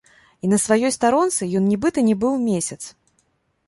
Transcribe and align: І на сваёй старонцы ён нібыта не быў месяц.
І 0.47 0.49
на 0.53 0.57
сваёй 0.63 0.91
старонцы 0.97 1.51
ён 1.61 1.69
нібыта 1.71 2.07
не 2.11 2.19
быў 2.25 2.33
месяц. 2.51 2.81